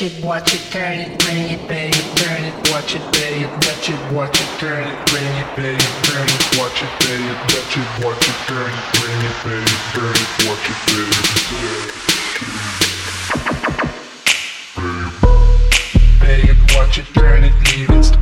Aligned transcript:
Touch 0.00 0.12
it, 0.12 0.24
watch 0.24 0.54
it, 0.54 0.62
turn 0.70 0.98
it, 0.98 1.18
bring 1.18 1.50
it, 1.50 1.68
baby. 1.68 1.92
turn 2.16 2.42
it, 2.42 2.54
watch 2.72 2.94
it, 2.96 3.02
bang 3.12 3.42
it, 3.42 3.60
touch 3.60 3.90
it, 3.90 4.12
watch 4.14 4.40
it, 4.40 4.48
turn 4.58 4.88
it, 4.88 5.06
bring 5.10 5.22
it, 5.22 5.56
baby. 5.56 5.76
turn 6.04 6.26
it, 6.26 6.58
watch 6.58 6.82
it, 6.82 6.88
bang 7.00 7.22
it, 7.28 7.36
touch 7.50 7.76
it, 7.76 7.84
watch 8.02 8.24
it, 8.26 8.34
turn 8.48 8.72
it, 8.72 8.80
bring 8.96 9.20
it, 9.28 9.36
baby. 9.44 9.60
it, 9.60 9.92
turn 9.92 10.16
it, 10.16 10.30
watch 10.48 10.64
it, 10.70 10.78
bang 16.18 16.48
it, 16.48 16.56
watch 16.74 16.96
it, 16.96 17.04
turn 17.12 17.44
it, 17.44 17.52
leave 17.76 17.90
it. 17.90 18.19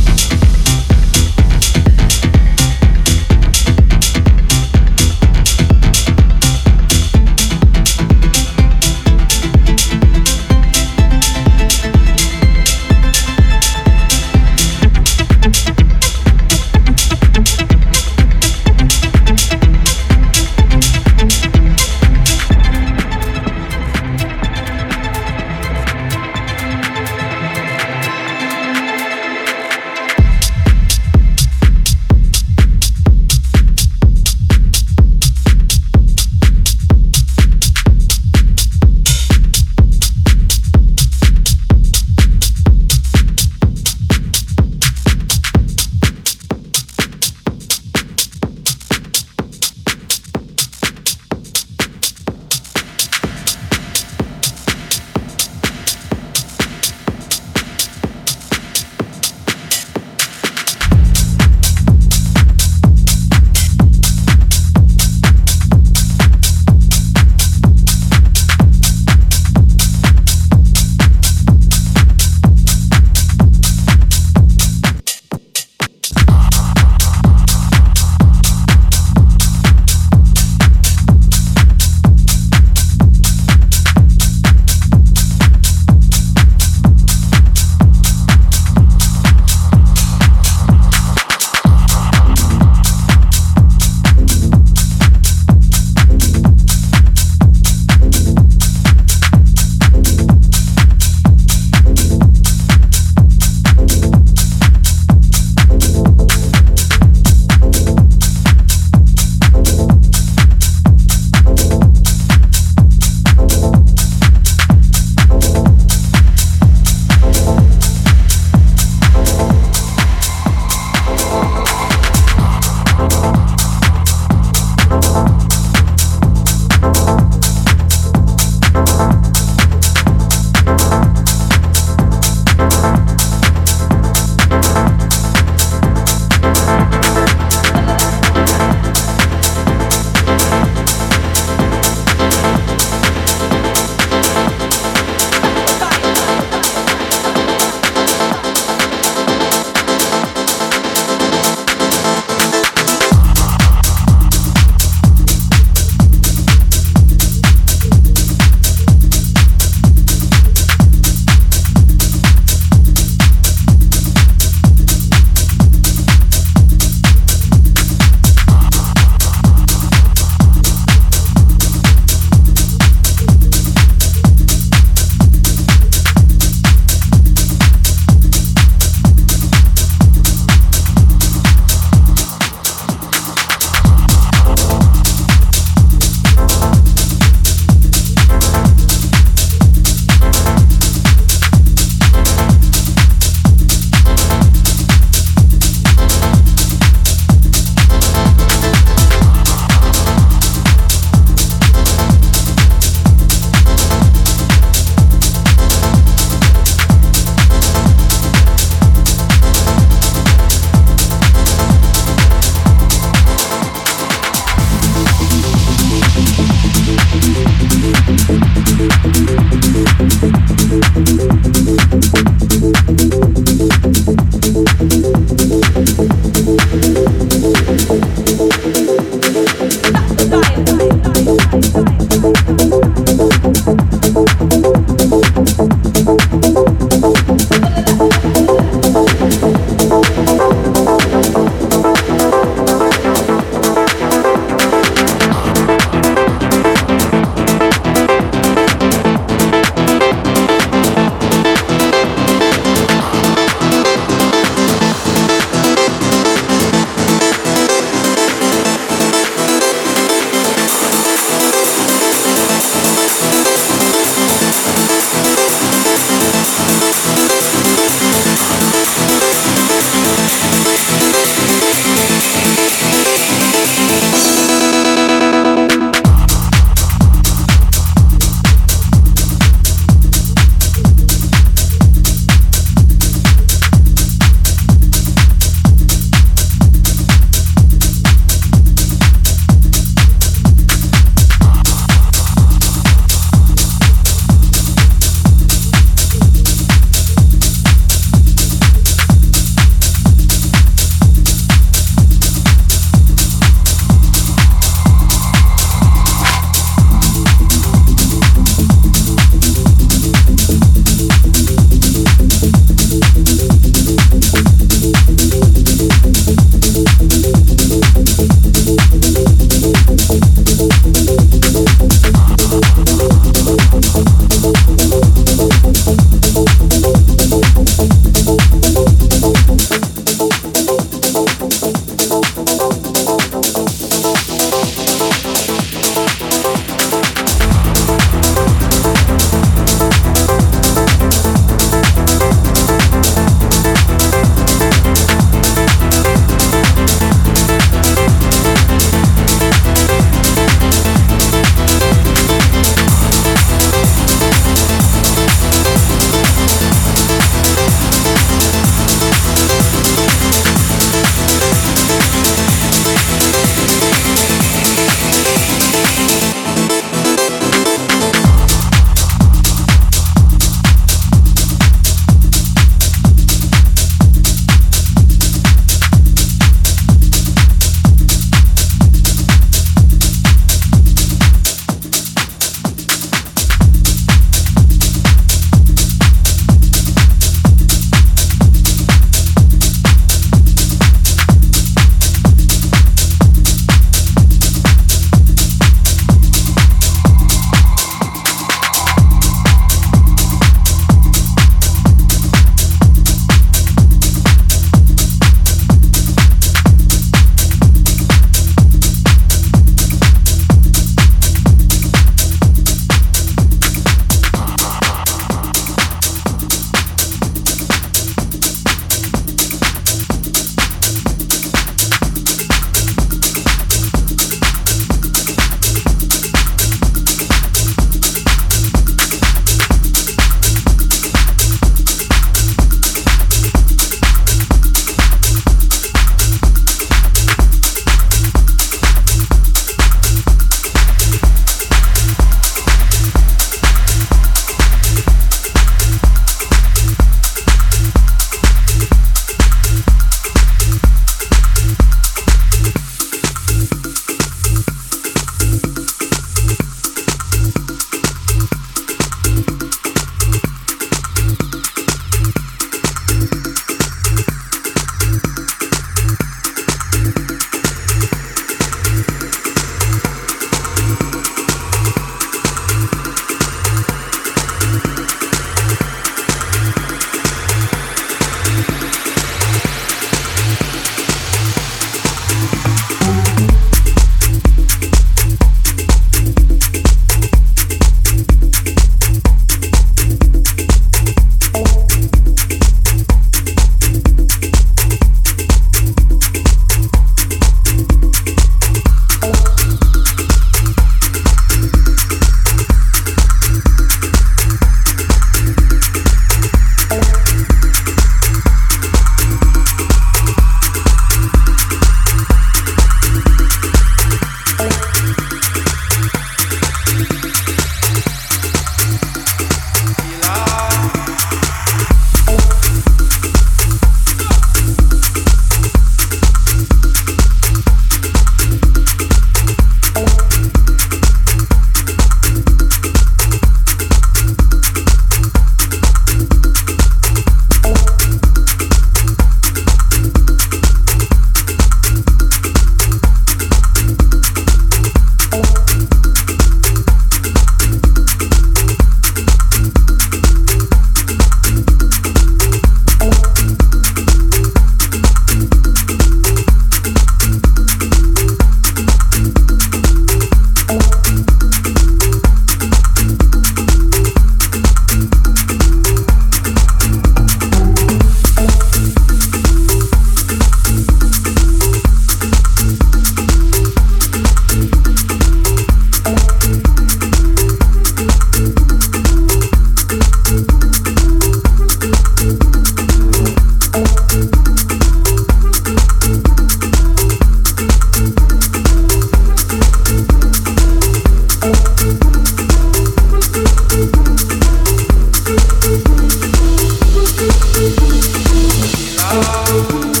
love. 599.13 600.00